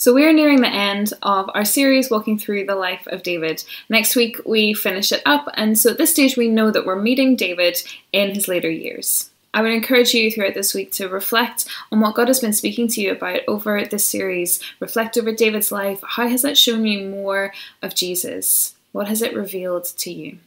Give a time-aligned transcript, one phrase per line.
[0.00, 3.62] So, we're nearing the end of our series walking through the life of David.
[3.90, 6.96] Next week, we finish it up, and so at this stage, we know that we're
[6.96, 7.76] meeting David
[8.10, 9.28] in his later years.
[9.52, 12.88] I would encourage you throughout this week to reflect on what God has been speaking
[12.88, 14.58] to you about over this series.
[14.80, 16.02] Reflect over David's life.
[16.02, 18.76] How has that shown you more of Jesus?
[18.92, 20.38] What has it revealed to you?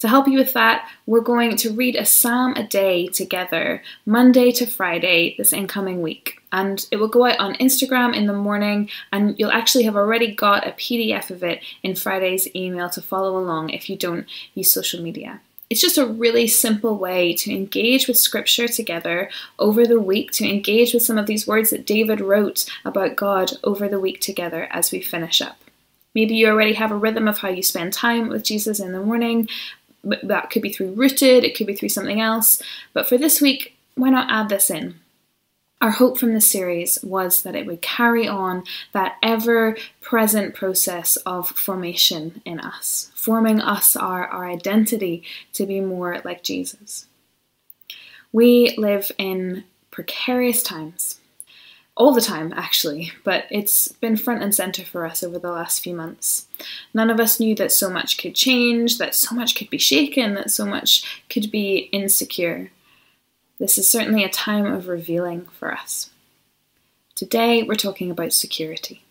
[0.00, 4.52] To help you with that, we're going to read a psalm a day together, Monday
[4.52, 6.42] to Friday, this incoming week.
[6.52, 10.34] And it will go out on Instagram in the morning, and you'll actually have already
[10.34, 14.70] got a PDF of it in Friday's email to follow along if you don't use
[14.70, 15.40] social media.
[15.70, 20.48] It's just a really simple way to engage with scripture together over the week, to
[20.48, 24.68] engage with some of these words that David wrote about God over the week together
[24.70, 25.58] as we finish up.
[26.14, 29.00] Maybe you already have a rhythm of how you spend time with Jesus in the
[29.00, 29.48] morning,
[30.22, 32.62] that could be through Rooted, it could be through something else.
[32.92, 35.00] But for this week, why not add this in?
[35.80, 41.16] Our hope from this series was that it would carry on that ever present process
[41.18, 47.06] of formation in us, forming us, our, our identity to be more like Jesus.
[48.32, 51.20] We live in precarious times
[51.96, 55.82] all the time, actually, but it's been front and center for us over the last
[55.82, 56.46] few months.
[56.92, 60.34] None of us knew that so much could change, that so much could be shaken,
[60.34, 62.70] that so much could be insecure.
[63.58, 66.10] This is certainly a time of revealing for us.
[67.14, 69.02] Today, we're talking about security.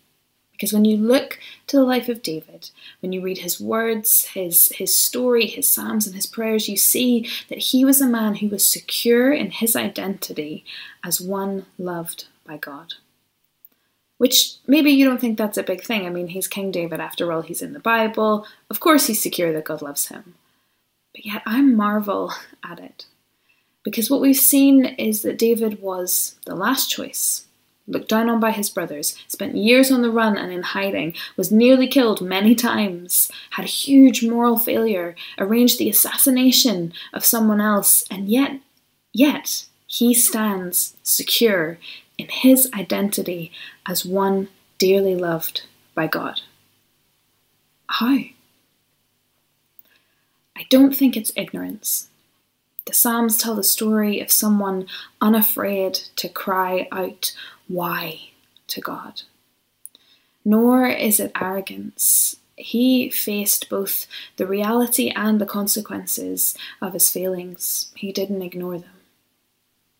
[0.51, 2.69] Because when you look to the life of David,
[3.01, 7.27] when you read his words, his, his story, his psalms, and his prayers, you see
[7.49, 10.63] that he was a man who was secure in his identity
[11.03, 12.93] as one loved by God.
[14.17, 16.05] Which maybe you don't think that's a big thing.
[16.05, 18.47] I mean, he's King David after all, he's in the Bible.
[18.69, 20.35] Of course, he's secure that God loves him.
[21.13, 22.31] But yet, I marvel
[22.63, 23.05] at it.
[23.83, 27.45] Because what we've seen is that David was the last choice,
[27.87, 31.51] looked down on by his brothers, spent years on the run and in hiding, was
[31.51, 38.05] nearly killed many times, had a huge moral failure, arranged the assassination of someone else,
[38.09, 38.59] and yet,
[39.13, 41.77] yet, he stands secure
[42.17, 43.51] in his identity
[43.85, 46.41] as one dearly loved by God.
[47.87, 48.17] How?
[50.57, 52.09] I don't think it's ignorance.
[52.85, 54.87] The Psalms tell the story of someone
[55.19, 57.33] unafraid to cry out,
[57.67, 58.29] Why?
[58.67, 59.21] to God.
[60.43, 62.37] Nor is it arrogance.
[62.55, 67.91] He faced both the reality and the consequences of his failings.
[67.95, 68.89] He didn't ignore them.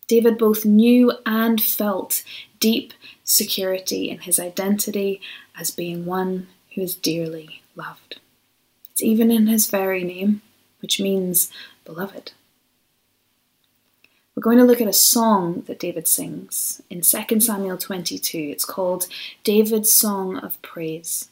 [0.08, 2.24] David both knew and felt
[2.60, 2.94] deep
[3.24, 5.22] security in his identity
[5.58, 8.20] as being one who is dearly loved.
[8.92, 10.42] It's even in his very name,
[10.82, 11.52] which means
[11.84, 12.34] beloved.
[14.36, 18.38] We're going to look at a song that David sings in 2 Samuel 22.
[18.38, 19.08] It's called
[19.46, 21.30] David's Song of Praise.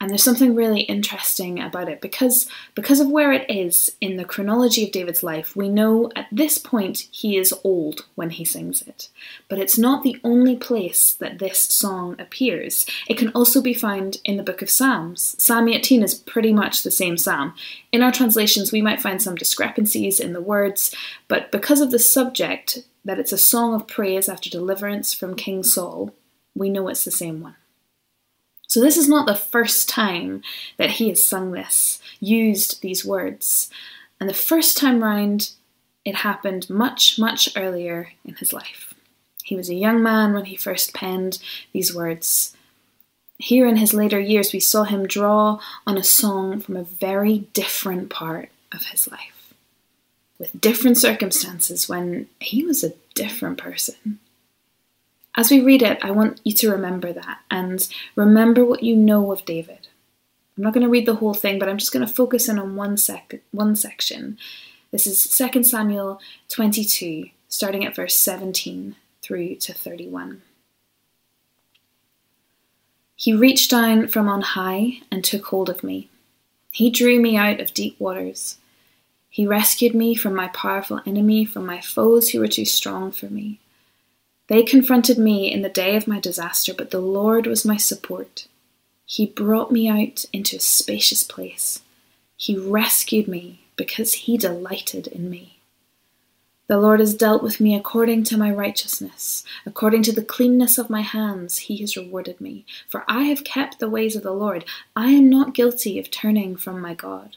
[0.00, 4.24] And there's something really interesting about it because because of where it is in the
[4.24, 8.80] chronology of David's life, we know at this point he is old when he sings
[8.80, 9.10] it.
[9.50, 12.86] But it's not the only place that this song appears.
[13.08, 15.36] It can also be found in the book of Psalms.
[15.38, 17.52] Psalm 18 is pretty much the same psalm.
[17.92, 20.94] In our translations, we might find some discrepancies in the words,
[21.28, 25.62] but because of the subject, that it's a song of praise after deliverance from King
[25.62, 26.14] Saul,
[26.54, 27.56] we know it's the same one.
[28.70, 30.42] So, this is not the first time
[30.76, 33.68] that he has sung this, used these words.
[34.20, 35.50] And the first time round,
[36.04, 38.94] it happened much, much earlier in his life.
[39.42, 41.40] He was a young man when he first penned
[41.72, 42.56] these words.
[43.38, 47.48] Here in his later years, we saw him draw on a song from a very
[47.52, 49.52] different part of his life,
[50.38, 54.20] with different circumstances when he was a different person.
[55.40, 59.32] As we read it, I want you to remember that and remember what you know
[59.32, 59.88] of David.
[60.54, 62.58] I'm not going to read the whole thing, but I'm just going to focus in
[62.58, 64.36] on one sec- one section.
[64.90, 66.20] This is 2 Samuel
[66.50, 70.42] 22, starting at verse 17 through to 31.
[73.16, 76.10] He reached down from on high and took hold of me.
[76.70, 78.58] He drew me out of deep waters.
[79.30, 83.30] He rescued me from my powerful enemy, from my foes who were too strong for
[83.30, 83.58] me.
[84.50, 88.48] They confronted me in the day of my disaster, but the Lord was my support.
[89.06, 91.82] He brought me out into a spacious place.
[92.36, 95.60] He rescued me because he delighted in me.
[96.66, 99.44] The Lord has dealt with me according to my righteousness.
[99.64, 102.64] According to the cleanness of my hands, he has rewarded me.
[102.88, 104.64] For I have kept the ways of the Lord.
[104.96, 107.36] I am not guilty of turning from my God.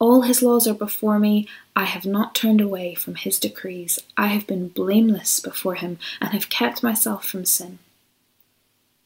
[0.00, 1.48] All his laws are before me.
[1.74, 3.98] I have not turned away from his decrees.
[4.16, 7.80] I have been blameless before him and have kept myself from sin.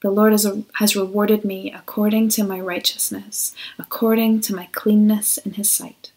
[0.03, 5.71] The Lord has, rewarded me according to my righteousness, according to my cleanness in his
[5.71, 6.11] sight.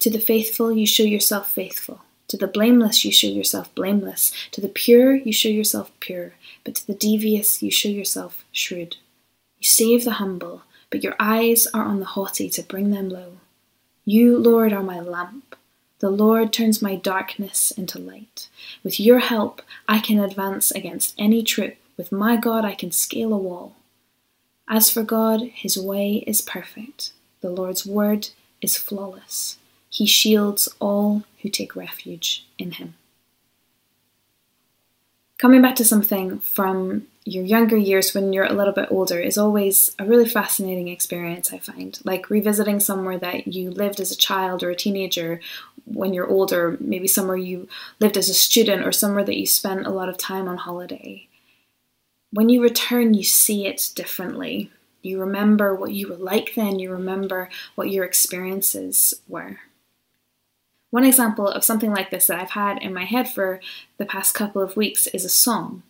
[0.00, 2.00] To the faithful, you show yourself faithful.
[2.28, 4.32] To the blameless, you show yourself blameless.
[4.52, 6.32] To the pure, you show yourself pure.
[6.64, 8.96] But to the devious, you show yourself shrewd.
[9.58, 13.38] You save the humble, but your eyes are on the haughty to bring them low.
[14.04, 15.54] You, Lord, are my lamp.
[16.00, 18.48] The Lord turns my darkness into light.
[18.84, 21.76] With your help, I can advance against any troop.
[21.96, 23.74] With my God, I can scale a wall.
[24.68, 27.12] As for God, his way is perfect.
[27.40, 28.28] The Lord's word
[28.60, 29.58] is flawless.
[29.90, 32.94] He shields all who take refuge in him.
[35.38, 39.36] Coming back to something from your younger years when you're a little bit older is
[39.36, 41.98] always a really fascinating experience, I find.
[42.04, 45.40] Like revisiting somewhere that you lived as a child or a teenager
[45.84, 47.68] when you're older, maybe somewhere you
[48.00, 51.28] lived as a student or somewhere that you spent a lot of time on holiday.
[52.30, 54.70] When you return, you see it differently.
[55.02, 59.60] You remember what you were like then, you remember what your experiences were.
[60.90, 63.60] One example of something like this that I've had in my head for
[63.98, 65.82] the past couple of weeks is a song.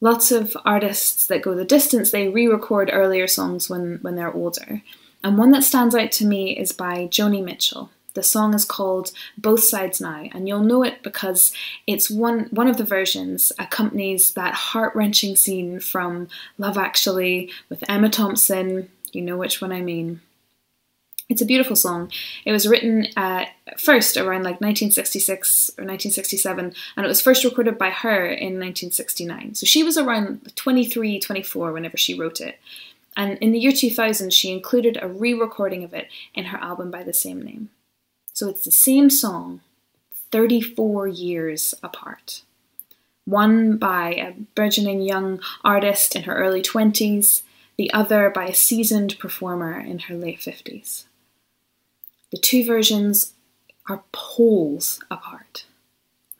[0.00, 4.32] Lots of artists that go the distance, they re record earlier songs when, when they're
[4.32, 4.82] older.
[5.22, 7.90] And one that stands out to me is by Joni Mitchell.
[8.14, 11.52] The song is called Both Sides Now, and you'll know it because
[11.86, 18.08] it's one one of the versions accompanies that heart-wrenching scene from Love Actually with Emma
[18.08, 18.88] Thompson.
[19.12, 20.22] You know which one I mean.
[21.28, 22.10] It's a beautiful song.
[22.44, 23.44] It was written uh,
[23.78, 29.54] first around like 1966 or 1967, and it was first recorded by her in 1969.
[29.54, 32.58] So she was around 23, 24 whenever she wrote it.
[33.16, 36.90] And in the year 2000, she included a re recording of it in her album
[36.90, 37.70] by the same name.
[38.32, 39.60] So it's the same song,
[40.32, 42.42] 34 years apart.
[43.24, 47.42] One by a burgeoning young artist in her early 20s,
[47.76, 51.04] the other by a seasoned performer in her late 50s.
[52.30, 53.34] The two versions
[53.88, 55.64] are poles apart.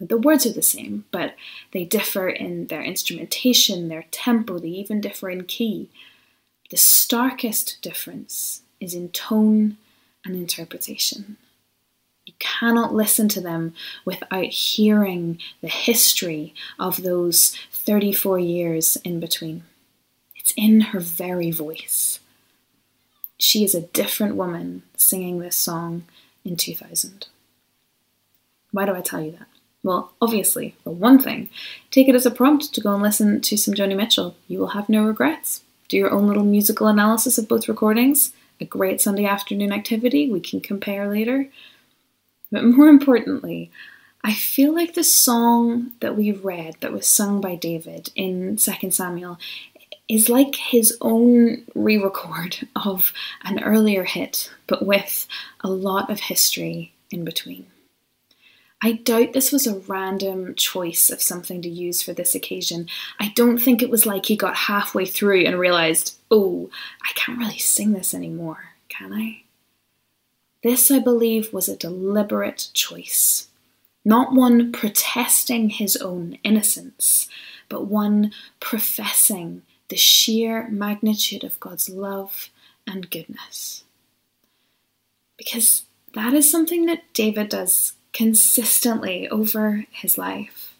[0.00, 1.34] The words are the same, but
[1.72, 5.90] they differ in their instrumentation, their tempo, they even differ in key.
[6.70, 9.76] The starkest difference is in tone
[10.24, 11.36] and interpretation.
[12.24, 19.64] You cannot listen to them without hearing the history of those 34 years in between.
[20.36, 22.20] It's in her very voice.
[23.38, 26.04] She is a different woman singing this song
[26.44, 27.26] in 2000.
[28.72, 29.46] Why do I tell you that?
[29.82, 31.48] Well, obviously, for one thing,
[31.90, 34.36] take it as a prompt to go and listen to some Joni Mitchell.
[34.46, 35.62] You will have no regrets.
[35.88, 38.32] Do your own little musical analysis of both recordings.
[38.60, 40.30] A great Sunday afternoon activity.
[40.30, 41.48] We can compare later.
[42.52, 43.70] But more importantly,
[44.22, 48.90] I feel like the song that we read that was sung by David in 2
[48.90, 49.38] Samuel
[50.10, 53.12] is like his own re record of
[53.44, 55.28] an earlier hit, but with
[55.60, 57.66] a lot of history in between.
[58.82, 62.88] I doubt this was a random choice of something to use for this occasion.
[63.20, 66.70] I don't think it was like he got halfway through and realised, oh,
[67.02, 69.42] I can't really sing this anymore, can I?
[70.64, 73.46] This, I believe, was a deliberate choice,
[74.04, 77.28] not one protesting his own innocence,
[77.68, 82.48] but one professing the sheer magnitude of God's love
[82.86, 83.84] and goodness.
[85.36, 85.82] Because
[86.14, 90.74] that is something that David does consistently over his life.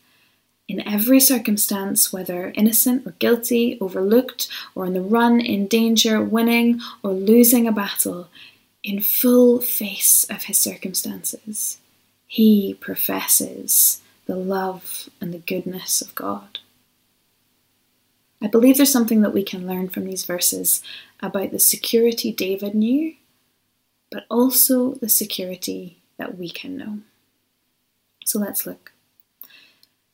[0.68, 6.80] In every circumstance, whether innocent or guilty, overlooked or on the run, in danger, winning
[7.02, 8.28] or losing a battle,
[8.82, 11.78] in full face of his circumstances,
[12.26, 16.59] he professes the love and the goodness of God.
[18.42, 20.82] I believe there's something that we can learn from these verses
[21.20, 23.14] about the security David knew,
[24.11, 26.99] but also the security that we can know.
[28.25, 28.92] So let's look.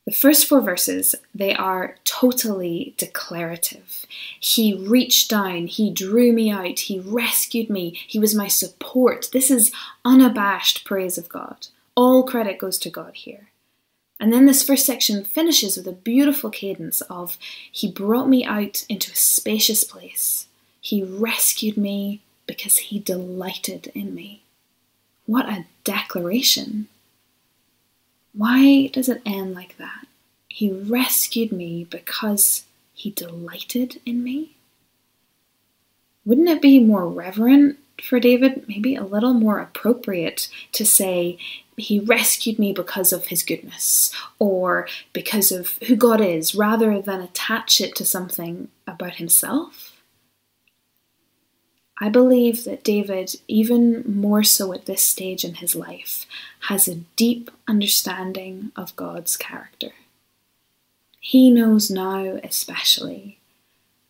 [0.05, 4.05] The first four verses, they are totally declarative.
[4.39, 9.27] He reached down, he drew me out, he rescued me, he was my support.
[9.33, 9.73] This is
[10.05, 11.67] unabashed praise of God.
[11.95, 13.49] All credit goes to God here.
[14.19, 17.37] And then this first section finishes with a beautiful cadence of
[17.71, 20.47] He brought me out into a spacious place.
[20.81, 24.41] He rescued me because He delighted in me.
[25.25, 26.87] What a declaration!
[28.33, 30.07] Why does it end like that?
[30.47, 34.55] He rescued me because He delighted in me?
[36.25, 41.37] Wouldn't it be more reverent for David maybe a little more appropriate to say
[41.77, 47.21] he rescued me because of his goodness or because of who God is rather than
[47.21, 49.93] attach it to something about himself.
[51.99, 56.25] I believe that David, even more so at this stage in his life,
[56.61, 59.91] has a deep understanding of God's character.
[61.19, 63.39] He knows now, especially,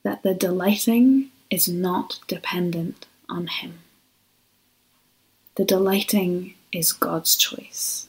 [0.04, 3.80] that the delighting is not dependent on him.
[5.56, 8.08] The delighting is God's choice.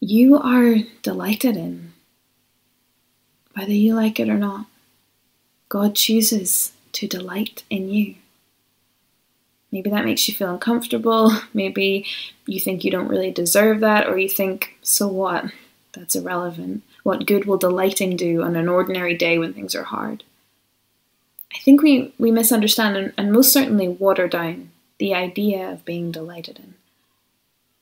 [0.00, 1.92] You are delighted in,
[3.54, 4.66] whether you like it or not.
[5.68, 8.16] God chooses to delight in you.
[9.70, 11.32] Maybe that makes you feel uncomfortable.
[11.54, 12.04] Maybe
[12.46, 15.46] you think you don't really deserve that, or you think, so what?
[15.92, 16.82] That's irrelevant.
[17.04, 20.24] What good will delighting do on an ordinary day when things are hard?
[21.54, 24.71] I think we, we misunderstand and, and most certainly water down
[25.02, 26.74] the idea of being delighted in.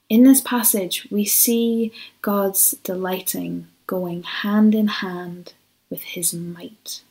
[0.08, 5.52] In this passage, we see God's delighting going hand in hand
[5.90, 7.02] with his might.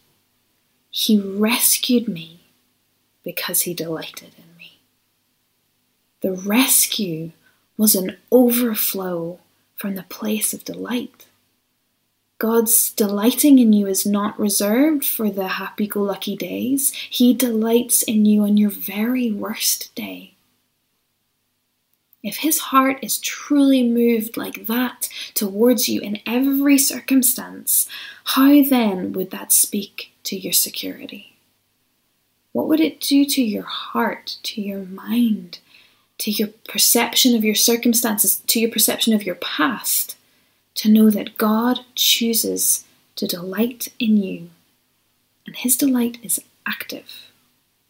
[0.89, 2.39] He rescued me
[3.23, 4.79] because he delighted in me.
[6.21, 7.33] The rescue
[7.77, 9.37] was an overflow
[9.75, 11.27] from the place of delight.
[12.39, 16.93] God's delighting in you is not reserved for the happy go lucky days.
[16.93, 20.35] He delights in you on your very worst day.
[22.23, 27.89] If His heart is truly moved like that towards you in every circumstance,
[28.23, 31.35] how then would that speak to your security?
[32.53, 35.59] What would it do to your heart, to your mind,
[36.19, 40.15] to your perception of your circumstances, to your perception of your past?
[40.75, 42.85] To know that God chooses
[43.15, 44.49] to delight in you,
[45.45, 47.31] and His delight is active,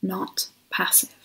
[0.01, 1.15] not passive.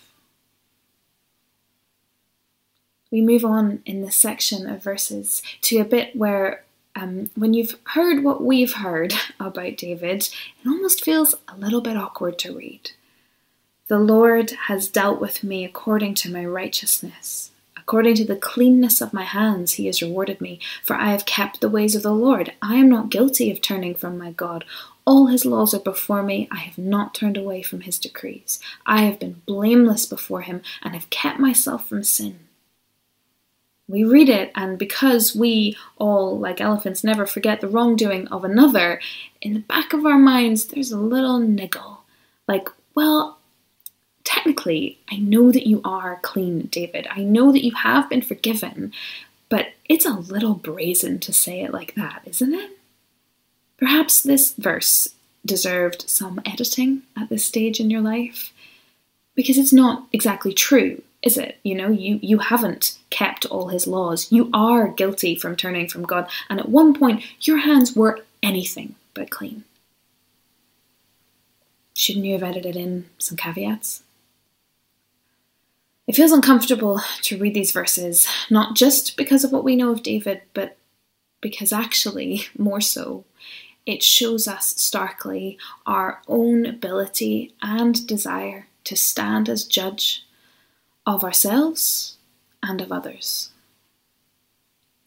[3.11, 6.63] We move on in this section of verses to a bit where,
[6.95, 10.29] um, when you've heard what we've heard about David,
[10.63, 12.91] it almost feels a little bit awkward to read.
[13.87, 17.51] The Lord has dealt with me according to my righteousness.
[17.87, 21.61] According to the cleanness of my hands, he has rewarded me, for I have kept
[21.61, 22.51] the ways of the Lord.
[22.59, 24.65] I am not guilty of turning from my God.
[25.05, 26.47] All his laws are before me.
[26.49, 28.59] I have not turned away from his decrees.
[28.87, 32.39] I have been blameless before him and have kept myself from sin.
[33.87, 38.99] We read it, and because we all, like elephants, never forget the wrongdoing of another,
[39.41, 41.99] in the back of our minds there's a little niggle.
[42.47, 43.37] Like, well,
[44.25, 47.07] technically, I know that you are clean, David.
[47.09, 48.91] I know that you have been forgiven,
[49.47, 52.71] but it's a little brazen to say it like that, isn't it?
[53.77, 55.09] Perhaps this verse
[55.45, 58.51] deserved some editing at this stage in your life?
[59.35, 61.57] Because it's not exactly true is it?
[61.63, 64.31] You know you you haven't kept all his laws.
[64.31, 66.29] You are guilty from turning from god.
[66.49, 69.63] And at one point your hands were anything but clean.
[71.95, 74.03] Shouldn't you have edited in some caveats
[76.07, 80.03] it feels uncomfortable to read these verses, not just because of what we know of
[80.03, 80.77] David, but
[81.41, 83.23] because actually, more so,
[83.85, 90.25] it shows us starkly our own ability and desire to stand as judge
[91.05, 92.17] of ourselves
[92.63, 93.51] and of others.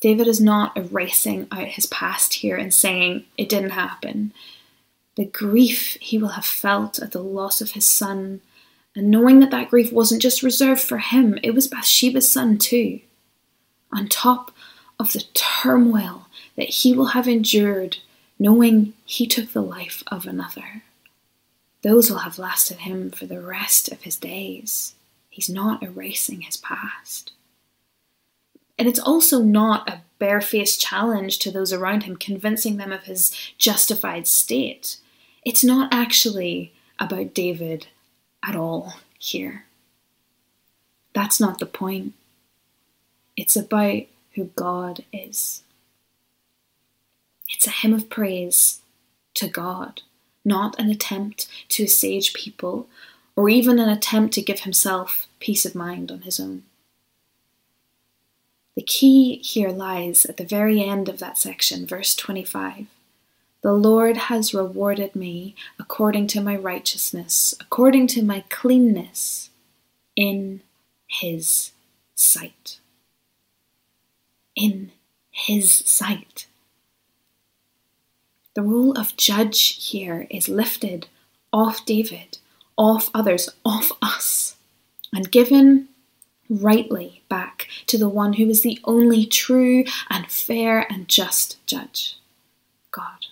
[0.00, 4.32] David is not erasing out his past here and saying it didn't happen.
[5.16, 8.40] The grief he will have felt at the loss of his son
[8.98, 13.00] and knowing that that grief wasn't just reserved for him, it was Bathsheba's son too.
[13.92, 14.50] On top
[14.98, 16.26] of the turmoil
[16.56, 17.98] that he will have endured,
[18.40, 20.82] knowing he took the life of another.
[21.82, 24.96] Those will have lasted him for the rest of his days.
[25.30, 27.30] He's not erasing his past.
[28.76, 33.30] And it's also not a barefaced challenge to those around him, convincing them of his
[33.58, 34.96] justified state.
[35.44, 37.86] It's not actually about David
[38.42, 39.64] at all here.
[41.14, 42.14] That's not the point.
[43.36, 44.02] It's about
[44.34, 45.62] who God is.
[47.48, 48.80] It's a hymn of praise
[49.34, 50.02] to God,
[50.44, 52.88] not an attempt to assuage people
[53.36, 56.64] or even an attempt to give himself peace of mind on his own.
[58.74, 62.86] The key here lies at the very end of that section, verse 25.
[63.62, 69.50] The Lord has rewarded me according to my righteousness, according to my cleanness
[70.14, 70.62] in
[71.06, 71.72] his
[72.14, 72.78] sight.
[74.54, 74.92] In
[75.30, 76.46] his sight.
[78.54, 81.08] The role of judge here is lifted
[81.52, 82.38] off David,
[82.76, 84.56] off others, off us,
[85.12, 85.88] and given
[86.48, 92.18] rightly back to the one who is the only true and fair and just judge
[92.90, 93.26] God.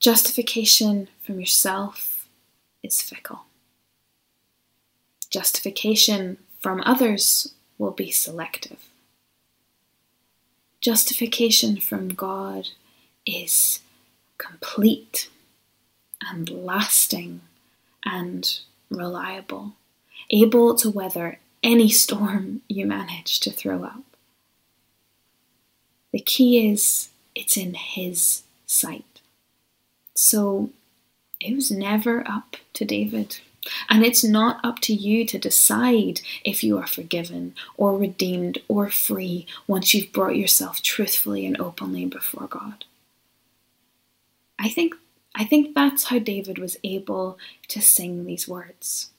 [0.00, 2.28] Justification from yourself
[2.82, 3.46] is fickle.
[5.28, 8.88] Justification from others will be selective.
[10.80, 12.68] Justification from God
[13.26, 13.80] is
[14.38, 15.28] complete
[16.30, 17.40] and lasting
[18.04, 19.72] and reliable,
[20.30, 24.04] able to weather any storm you manage to throw up.
[26.12, 29.07] The key is it's in His sight.
[30.20, 30.70] So
[31.38, 33.38] it was never up to David.
[33.88, 38.90] And it's not up to you to decide if you are forgiven or redeemed or
[38.90, 42.84] free once you've brought yourself truthfully and openly before God.
[44.58, 44.96] I think
[45.36, 49.10] I think that's how David was able to sing these words.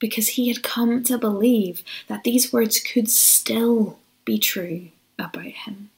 [0.00, 5.90] Because he had come to believe that these words could still be true about him.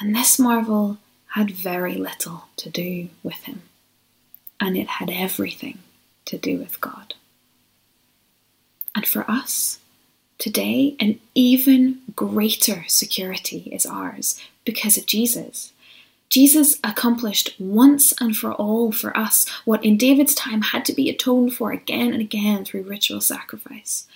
[0.00, 0.98] And this marvel
[1.34, 3.62] had very little to do with him,
[4.60, 5.78] and it had everything
[6.24, 7.12] to do with God.
[8.94, 9.80] And for us,
[10.38, 15.72] today, an even greater security is ours because of Jesus.
[16.30, 21.10] Jesus accomplished once and for all for us what in David's time had to be
[21.10, 24.06] atoned for again and again through ritual sacrifice.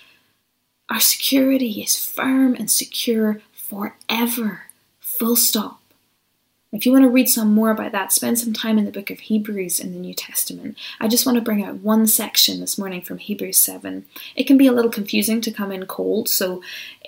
[0.89, 4.67] Our security is firm and secure forever,
[5.01, 5.78] full stop.
[6.71, 9.09] If you want to read some more about that, spend some time in the book
[9.09, 10.77] of Hebrews in the New Testament.
[10.99, 14.05] I just want to bring out one section this morning from Hebrews 7.
[14.35, 16.61] It can be a little confusing to come in cold, so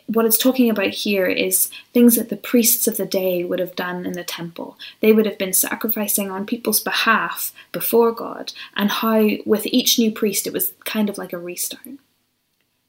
[0.08, 3.76] what it's talking about here is things that the priests of the day would have
[3.76, 4.78] done in the temple.
[5.00, 10.12] They would have been sacrificing on people's behalf before God, and how with each new
[10.12, 12.00] priest it was kind of like a restart.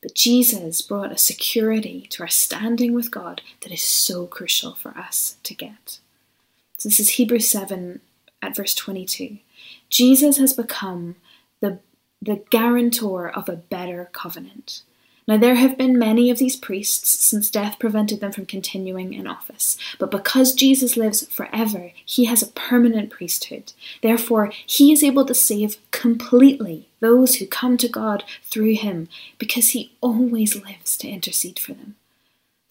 [0.00, 4.96] But Jesus brought a security to our standing with God that is so crucial for
[4.96, 5.98] us to get.
[6.82, 8.00] So this is Hebrews 7
[8.42, 9.38] at verse 22.
[9.88, 11.14] Jesus has become
[11.60, 11.78] the,
[12.20, 14.82] the guarantor of a better covenant
[15.28, 19.28] now, there have been many of these priests since death prevented them from continuing in
[19.28, 23.72] office, but because Jesus lives forever, he has a permanent priesthood.
[24.02, 29.70] Therefore, he is able to save completely those who come to God through him, because
[29.70, 31.94] he always lives to intercede for them.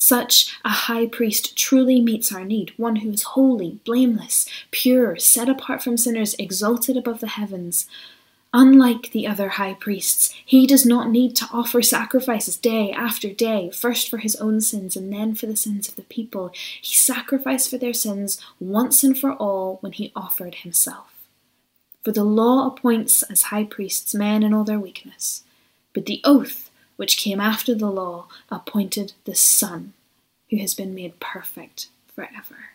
[0.01, 5.47] Such a high priest truly meets our need, one who is holy, blameless, pure, set
[5.47, 7.85] apart from sinners, exalted above the heavens.
[8.51, 13.69] Unlike the other high priests, he does not need to offer sacrifices day after day,
[13.69, 16.49] first for his own sins and then for the sins of the people.
[16.81, 21.13] He sacrificed for their sins once and for all when he offered himself.
[22.03, 25.43] For the law appoints as high priests men in all their weakness,
[25.93, 26.70] but the oath
[27.01, 29.91] which came after the law appointed the Son,
[30.51, 32.73] who has been made perfect forever.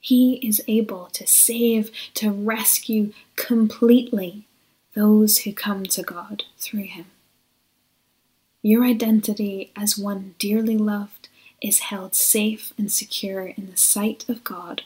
[0.00, 4.46] He is able to save, to rescue completely
[4.94, 7.04] those who come to God through him.
[8.62, 11.28] Your identity as one dearly loved
[11.60, 14.84] is held safe and secure in the sight of God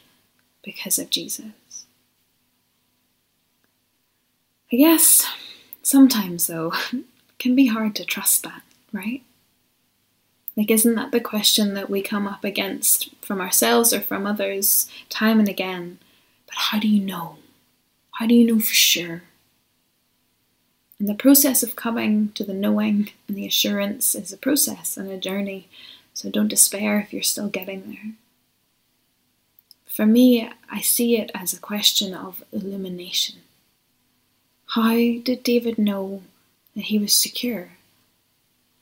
[0.65, 1.87] because of Jesus.
[4.73, 5.33] I guess
[5.85, 6.73] sometimes, though,
[7.43, 9.21] can be hard to trust that, right?
[10.57, 14.89] Like, isn't that the question that we come up against from ourselves or from others
[15.09, 15.99] time and again?
[16.47, 17.39] But how do you know?
[18.13, 19.25] How do you know for sure?
[21.01, 25.11] And the process of coming to the knowing and the assurance is a process and
[25.11, 25.69] a journey,
[26.15, 28.13] so don't despair if you're still getting there.
[29.87, 33.41] For me, I see it as a question of illumination.
[34.67, 36.23] How did David know
[36.75, 37.71] that he was secure?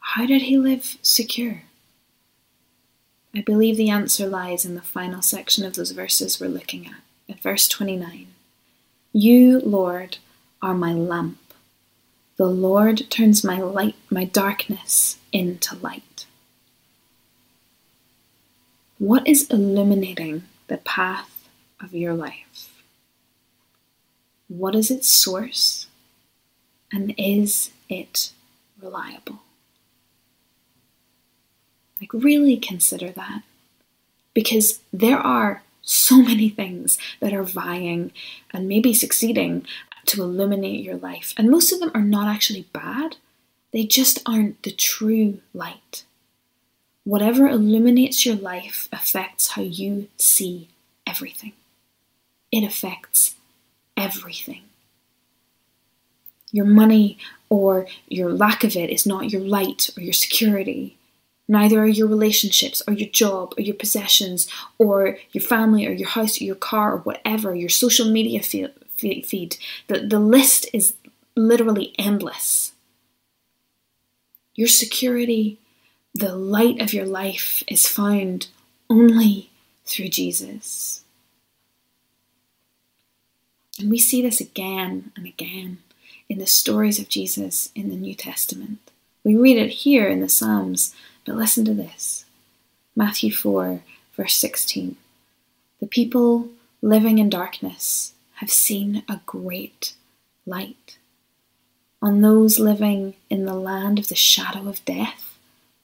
[0.01, 1.63] How did he live secure?
[3.35, 7.03] I believe the answer lies in the final section of those verses we're looking at,
[7.29, 8.27] at verse 29.
[9.13, 10.19] You, Lord,
[10.61, 11.39] are my lamp.
[12.37, 16.27] The Lord turns my light, my darkness into light.
[18.99, 21.49] What is illuminating the path
[21.83, 22.83] of your life?
[24.49, 25.87] What is its source?
[26.93, 28.33] And is it
[28.81, 29.41] reliable?
[32.01, 33.43] Like, really consider that.
[34.33, 38.13] Because there are so many things that are vying
[38.53, 39.67] and maybe succeeding
[40.07, 41.35] to illuminate your life.
[41.37, 43.17] And most of them are not actually bad,
[43.73, 46.05] they just aren't the true light.
[47.05, 50.69] Whatever illuminates your life affects how you see
[51.07, 51.53] everything.
[52.51, 53.37] It affects
[53.97, 54.63] everything.
[56.53, 57.19] Your money
[57.51, 60.97] or your lack of it is not your light or your security.
[61.49, 66.09] Neither are your relationships or your job or your possessions or your family or your
[66.09, 69.57] house or your car or whatever, your social media feed.
[69.89, 70.95] The, the list is
[71.35, 72.73] literally endless.
[74.55, 75.59] Your security,
[76.15, 78.47] the light of your life, is found
[78.89, 79.51] only
[79.85, 81.03] through Jesus.
[83.81, 85.79] And we see this again and again
[86.31, 88.79] in the stories of Jesus in the New Testament.
[89.25, 90.95] We read it here in the Psalms,
[91.27, 92.25] but listen to this
[92.95, 93.83] Matthew 4,
[94.17, 94.97] verse 16.
[95.81, 96.49] The people
[96.81, 99.95] living in darkness have seen a great
[100.47, 100.99] light.
[102.01, 105.37] On those living in the land of the shadow of death,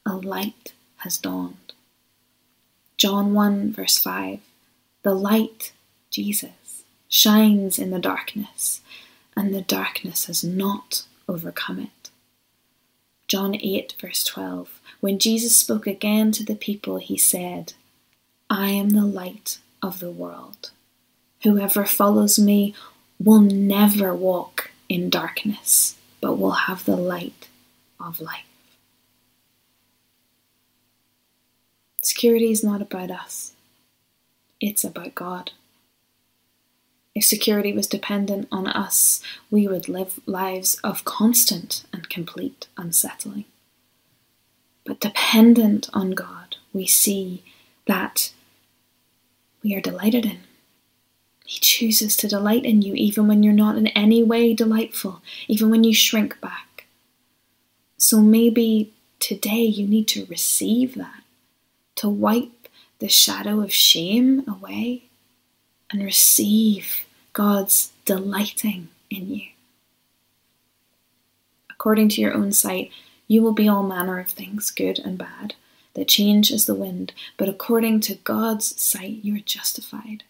[0.07, 1.73] a light has dawned.
[2.97, 4.39] John 1, verse 5
[5.03, 5.73] The light,
[6.09, 8.81] Jesus, shines in the darkness,
[9.37, 12.11] and the darkness has not overcome it.
[13.29, 17.75] John 8, verse 12 When Jesus spoke again to the people, he said,
[18.49, 20.71] I am the light of the world.
[21.43, 22.75] Whoever follows me
[23.19, 27.49] will never walk in darkness, but will have the light
[27.99, 28.45] of life.
[32.03, 33.53] Security is not about us,
[34.61, 35.51] it's about God.
[37.17, 43.47] If security was dependent on us, we would live lives of constant and complete unsettling.
[44.85, 47.43] But dependent on God, we see
[47.87, 48.35] that
[49.63, 50.41] we are delighted in.
[51.47, 55.71] He chooses to delight in you even when you're not in any way delightful, even
[55.71, 56.85] when you shrink back.
[57.97, 61.23] So maybe today you need to receive that,
[61.95, 65.05] to wipe the shadow of shame away
[65.91, 67.06] and receive
[67.37, 69.49] God's delighting in you.
[71.69, 72.91] According to your own sight,
[73.29, 75.55] you will be all manner of things, good and bad,
[75.93, 80.25] that change as the wind, but according to God's sight, you are justified.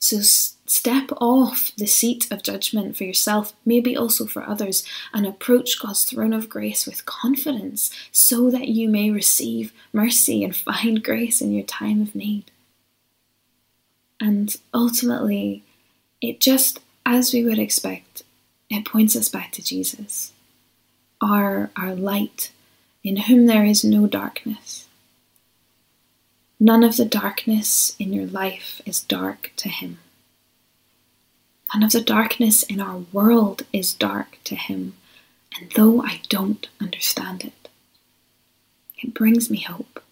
[0.00, 4.82] So step off the seat of judgment for yourself, maybe also for others,
[5.14, 10.56] and approach God's throne of grace with confidence so that you may receive mercy and
[10.56, 12.50] find grace in your time of need.
[14.20, 15.62] And ultimately,
[16.20, 18.22] it just, as we would expect,
[18.68, 20.32] it points us back to Jesus,
[21.20, 22.52] our, our light,
[23.02, 24.86] in whom there is no darkness.
[26.58, 29.98] None of the darkness in your life is dark to Him.
[31.72, 34.94] None of the darkness in our world is dark to Him.
[35.58, 37.68] And though I don't understand it,
[38.98, 40.02] it brings me hope.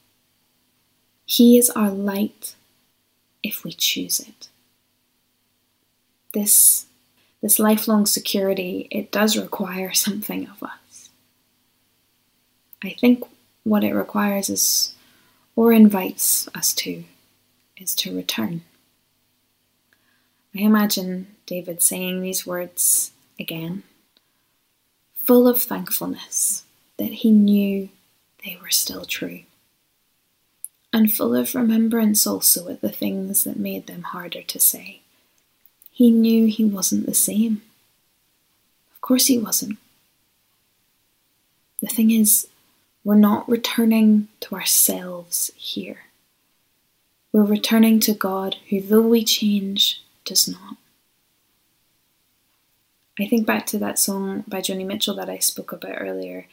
[1.26, 2.54] He is our light
[3.42, 4.48] if we choose it.
[6.34, 6.86] This,
[7.42, 11.10] this lifelong security, it does require something of us.
[12.82, 13.24] I think
[13.64, 14.94] what it requires is
[15.56, 17.04] or invites us to
[17.76, 18.62] is to return.
[20.54, 23.82] I imagine David saying these words again,
[25.24, 26.64] full of thankfulness
[26.96, 27.88] that he knew
[28.44, 29.40] they were still true,
[30.92, 35.00] and full of remembrance also at the things that made them harder to say.
[35.98, 37.60] He knew he wasn't the same.
[38.92, 39.78] Of course, he wasn't.
[41.80, 42.46] The thing is,
[43.02, 46.02] we're not returning to ourselves here.
[47.32, 50.76] We're returning to God, who, though we change, does not.
[53.18, 56.46] I think back to that song by Joni Mitchell that I spoke about earlier.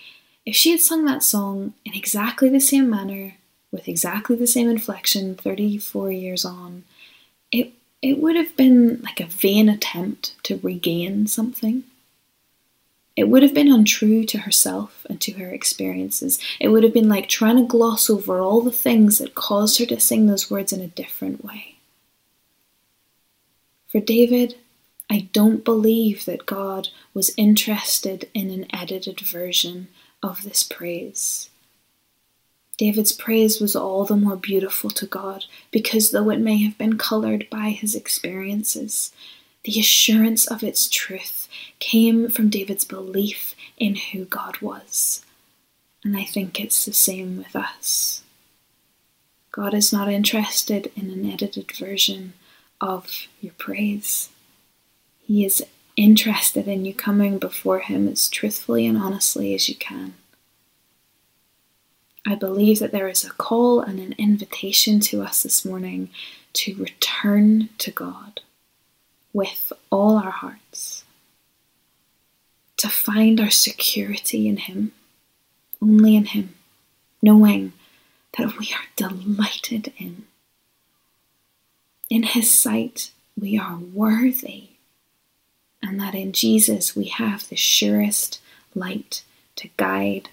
[0.44, 3.36] If she had sung that song in exactly the same manner,
[3.72, 6.84] with exactly the same inflection 34 years on,
[7.52, 11.84] it, it would have been like a vain attempt to regain something.
[13.16, 16.40] It would have been untrue to herself and to her experiences.
[16.60, 19.86] It would have been like trying to gloss over all the things that caused her
[19.86, 21.76] to sing those words in a different way.
[23.88, 24.56] For David,
[25.10, 29.88] I don't believe that God was interested in an edited version
[30.22, 31.50] of this praise.
[32.78, 36.98] David's praise was all the more beautiful to God because, though it may have been
[36.98, 39.12] coloured by his experiences,
[39.64, 41.48] the assurance of its truth
[41.80, 45.24] came from David's belief in who God was.
[46.04, 48.22] And I think it's the same with us.
[49.52, 52.34] God is not interested in an edited version
[52.82, 54.30] of your praise.
[55.26, 60.14] He is interested in you coming before Him as truthfully and honestly as you can.
[62.28, 66.10] I believe that there is a call and an invitation to us this morning
[66.54, 68.42] to return to God
[69.34, 71.04] with all our hearts.
[72.78, 74.92] to find our security in Him,
[75.82, 76.56] only in Him,
[77.22, 77.74] knowing
[78.38, 80.26] that we are delighted in.
[82.10, 84.70] In His sight, we are worthy,
[85.82, 88.40] and that in Jesus we have the surest
[88.74, 89.24] light
[89.56, 90.30] to guide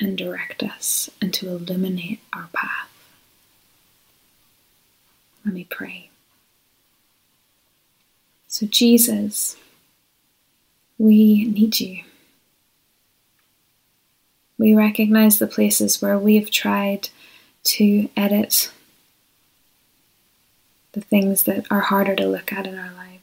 [0.00, 2.90] and direct us and to illuminate our path.
[5.44, 6.10] Let me pray.
[8.48, 9.56] So, Jesus,
[10.98, 12.04] we need you.
[14.56, 17.08] We recognize the places where we have tried
[17.64, 18.70] to edit
[20.92, 23.13] the things that are harder to look at in our lives.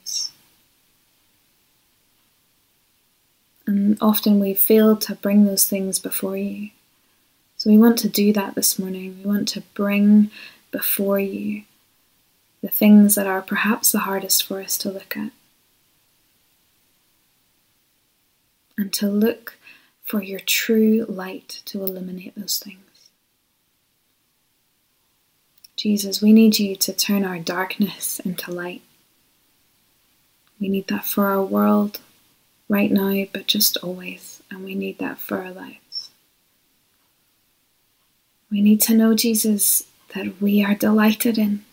[3.71, 6.71] And often we fail to bring those things before you.
[7.55, 9.17] So we want to do that this morning.
[9.17, 10.29] We want to bring
[10.71, 11.63] before you
[12.61, 15.31] the things that are perhaps the hardest for us to look at.
[18.77, 19.57] And to look
[20.03, 23.09] for your true light to illuminate those things.
[25.77, 28.81] Jesus, we need you to turn our darkness into light.
[30.59, 32.01] We need that for our world
[32.71, 34.41] right now, but just always.
[34.49, 36.09] And we need that for our lives.
[38.49, 39.83] We need to know, Jesus,
[40.15, 41.65] that we are delighted in.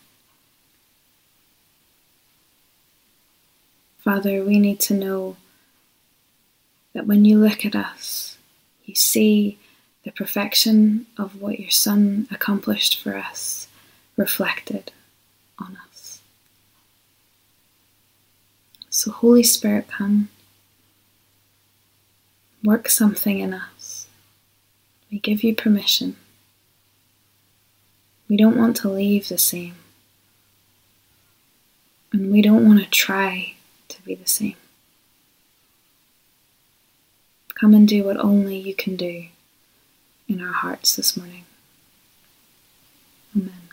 [3.99, 5.37] Father, we need to know
[6.93, 8.37] that when you look at us,
[8.83, 9.57] you see
[10.03, 13.69] the perfection of what your Son accomplished for us
[14.17, 14.91] reflected
[15.57, 16.21] on us.
[18.89, 20.29] So, Holy Spirit, come,
[22.63, 24.07] work something in us.
[25.11, 26.15] We give you permission.
[28.27, 29.75] We don't want to leave the same.
[32.11, 33.53] And we don't want to try
[33.87, 34.55] to be the same.
[37.59, 39.25] Come and do what only you can do
[40.27, 41.43] in our hearts this morning.
[43.35, 43.68] Amen.